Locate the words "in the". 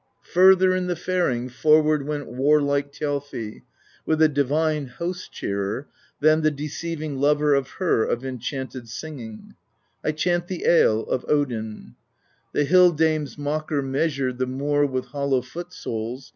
0.75-0.95